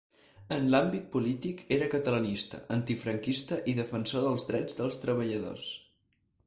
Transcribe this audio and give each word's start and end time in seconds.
En 0.53 0.63
l'àmbit 0.75 1.03
polític 1.15 1.61
era 1.75 1.89
catalanista, 1.95 2.61
antifranquista 2.79 3.61
i 3.73 3.77
defensor 3.83 4.27
dels 4.29 4.49
drets 4.53 4.81
dels 4.83 5.01
treballadors. 5.05 5.71